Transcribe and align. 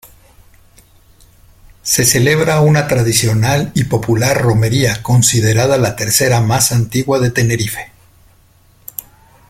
Se 1.83 2.05
celebra 2.05 2.61
una 2.61 2.87
tradicional 2.87 3.71
y 3.75 3.83
popular 3.83 4.41
romería, 4.41 5.03
considerada 5.03 5.77
la 5.77 5.95
tercera 5.95 6.41
más 6.41 6.71
antigua 6.71 7.19
de 7.19 7.29
Tenerife. 7.29 7.91